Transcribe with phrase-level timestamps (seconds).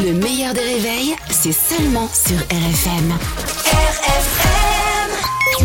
[0.00, 3.12] Le meilleur des réveils, c'est seulement sur RFM.
[3.66, 5.10] RFM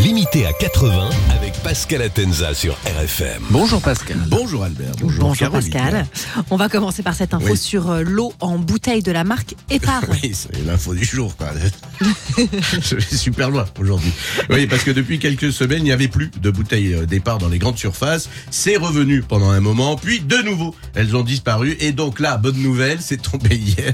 [0.02, 3.42] Limité à 80 avec Pascal Atenza sur RFM.
[3.50, 4.16] Bonjour Pascal.
[4.28, 4.92] Bonjour Albert.
[5.00, 5.70] Bonjour Caroline.
[5.70, 6.06] Pascal.
[6.50, 7.56] On va commencer par cette info Oui.
[7.58, 10.02] sur euh, l'eau en bouteille de la marque Epar.
[10.10, 11.36] Oui, c'est l'info du jour.
[11.36, 11.48] Quoi.
[12.80, 14.12] Je vais super loin aujourd'hui.
[14.50, 17.48] Oui, parce que depuis quelques semaines, il n'y avait plus de bouteilles euh, départ dans
[17.48, 18.28] les grandes surfaces.
[18.50, 21.76] C'est revenu pendant un moment, puis de nouveau, elles ont disparu.
[21.80, 23.92] Et donc là, bonne nouvelle, c'est tombé hier.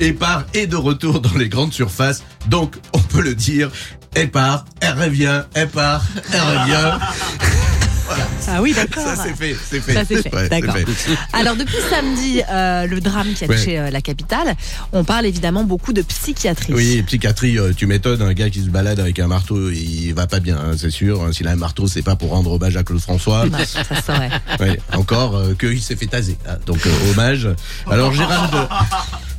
[0.00, 2.22] Epar est de retour dans les grandes surfaces.
[2.48, 3.70] Donc, on peut le dire,
[4.14, 6.98] elle part, elle revient, elle part, elle revient.
[8.48, 9.02] Ah oui, d'accord.
[9.04, 9.92] Ça, c'est fait, c'est fait.
[9.94, 10.32] Ça, c'est fait.
[10.34, 10.74] Ouais, D'accord.
[10.76, 10.84] fait.
[11.32, 13.56] Alors depuis samedi, euh, le drame qui a Ouais.
[13.56, 14.54] touché euh, la capitale,
[14.92, 16.72] on parle évidemment beaucoup de psychiatrie.
[16.72, 20.28] Oui, psychiatrie, euh, tu m'étonnes, un gars qui se balade avec un marteau, il va
[20.28, 21.24] pas bien, hein, c'est sûr.
[21.24, 23.44] Hein, S'il a un marteau, c'est pas pour rendre hommage à Claude François.
[23.46, 24.14] Non, ça.
[24.60, 26.38] Ouais, encore qu'il s'est fait taser.
[26.48, 26.78] hein, donc
[27.10, 27.48] hommage.
[27.90, 28.52] Alors Gérald.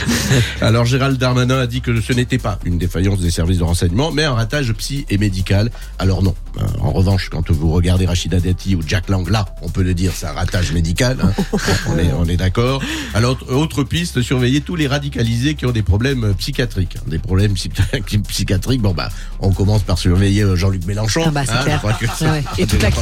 [0.60, 4.10] Alors Gérald Darmanin a dit que ce n'était pas une défaillance des services de renseignement,
[4.12, 5.70] mais un ratage psy et médical.
[5.98, 6.34] Alors non.
[6.58, 9.94] Hein, En revanche, quand vous regardez Rachida Dati ou Jack Lang, là, on peut le
[9.94, 11.18] dire, c'est un ratage médical.
[11.22, 11.32] hein.
[11.88, 12.82] on est, on est d'accord.
[13.14, 17.52] Alors autre piste, surveiller tous les radicalisés qui ont des problèmes euh, psychiatriques, des problèmes
[17.54, 17.70] psy-
[18.28, 18.80] psychiatriques.
[18.82, 19.08] Bon bah,
[19.40, 21.22] on commence par surveiller euh, Jean-Luc Mélenchon.
[21.26, 21.80] Ah bah, c'est hein, clair.
[22.00, 22.90] je que Ouais, Et tout à.
[22.90, 23.00] Tout.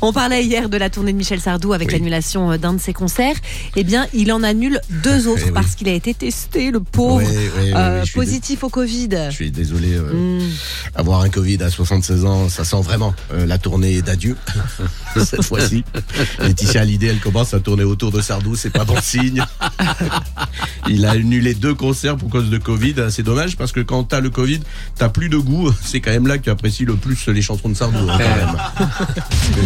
[0.00, 1.94] On parlait hier de la tournée de Michel Sardou avec Oui.
[1.94, 3.36] l'annulation euh, d'un de ses concerts.
[3.76, 5.52] Eh bien, il en annule deux autres oui.
[5.52, 9.08] parce qu'il a été testé, le pauvre, Oui, oui, oui, euh, positif au Covid.
[9.30, 9.94] Je suis désolé.
[9.94, 10.48] euh, Hmm.
[10.94, 14.36] Avoir un Covid à 76 ans, ça sent vraiment euh, la tournée d'adieu.
[15.16, 15.84] Cette fois-ci.
[16.38, 19.44] Laetitia Hallyday, elle commence à tourner autour de Sardou, c'est pas bon signe.
[20.88, 22.94] Il a annulé deux concerts pour cause de Covid.
[23.10, 24.60] C'est dommage parce que quand t'as le Covid,
[24.96, 25.72] t'as plus de goût.
[25.82, 27.98] C'est quand même là que tu apprécies le plus les chansons de Sardou.
[28.08, 28.88] hein, quand même.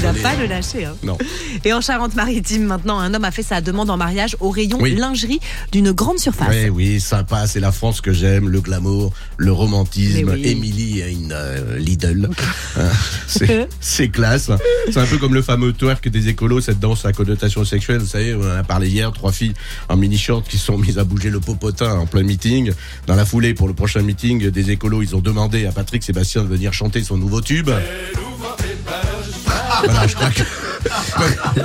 [0.17, 0.85] Il pas le lâcher.
[0.87, 0.95] hein.
[1.03, 1.19] Non.
[1.65, 4.95] Et en Charente-Maritime, maintenant, un homme a fait sa demande en mariage au rayon Oui.
[4.95, 5.41] lingerie
[5.73, 6.49] d'une grande surface.
[6.49, 10.31] Ouais, oui, sympa, c'est la France que j'aime, le glamour, le romantisme.
[10.33, 10.47] Oui.
[10.47, 12.29] Émilie a une euh, Lidl.
[12.79, 12.91] Hein,
[13.27, 14.51] c'est- c'est classe.
[14.91, 17.99] C'est un peu comme le fameux twerk des écolos, cette danse à connotation sexuelle.
[17.99, 19.55] Vous savez, on en a parlé hier, trois filles
[19.89, 22.73] en mini-short qui se sont mises à bouger le popotin en plein meeting.
[23.07, 26.43] Dans la foulée, pour le prochain meeting des écolos, ils ont demandé à Patrick Sébastien
[26.45, 27.71] de venir chanter son nouveau tube.
[29.85, 30.43] Voilà, je crois que.
[30.85, 31.63] Ils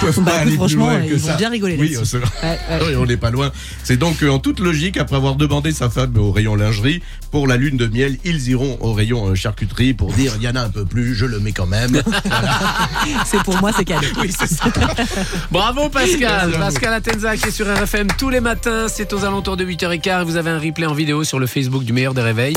[0.00, 1.36] peuvent Bah, pas aller plus franchement, loin que ils vont ça.
[1.36, 2.96] bien rigoler Oui, Ouais, ouais.
[2.96, 3.50] on n'est pas loin.
[3.84, 7.46] C'est donc euh, en toute logique, après avoir demandé sa femme au rayon lingerie, pour
[7.46, 10.56] la lune de miel, ils iront au rayon euh, charcuterie pour dire il y en
[10.56, 12.02] a un peu plus, je le mets quand même.
[13.26, 14.06] C'est pour moi, c'est cadeau.
[14.20, 14.64] oui, c'est ça.
[15.50, 16.52] Bravo Pascal.
[16.52, 18.86] Pascal Atenza qui est sur RFM tous les matins.
[18.88, 21.84] C'est aux alentours de 8h15 et vous avez un replay en vidéo sur le Facebook
[21.84, 22.56] du meilleur des réveils.